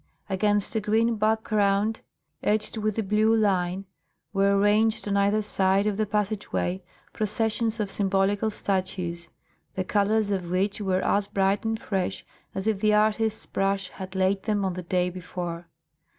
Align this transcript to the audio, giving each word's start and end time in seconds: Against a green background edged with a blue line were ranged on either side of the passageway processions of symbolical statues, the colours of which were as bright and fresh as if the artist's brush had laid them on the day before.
Against 0.31 0.75
a 0.75 0.81
green 0.81 1.15
background 1.17 1.99
edged 2.41 2.75
with 2.77 2.97
a 2.97 3.03
blue 3.03 3.35
line 3.35 3.85
were 4.33 4.57
ranged 4.57 5.07
on 5.07 5.15
either 5.15 5.43
side 5.43 5.85
of 5.85 5.97
the 5.97 6.07
passageway 6.07 6.81
processions 7.13 7.79
of 7.79 7.91
symbolical 7.91 8.49
statues, 8.49 9.29
the 9.75 9.83
colours 9.83 10.31
of 10.31 10.49
which 10.49 10.81
were 10.81 11.05
as 11.05 11.27
bright 11.27 11.63
and 11.65 11.79
fresh 11.79 12.25
as 12.55 12.65
if 12.65 12.79
the 12.79 12.95
artist's 12.95 13.45
brush 13.45 13.89
had 13.89 14.15
laid 14.15 14.41
them 14.41 14.65
on 14.65 14.73
the 14.73 14.81
day 14.81 15.11
before. 15.11 15.67